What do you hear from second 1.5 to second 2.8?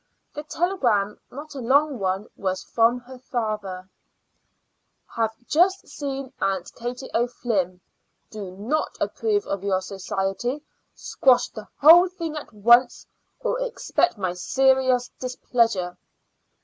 a long one, was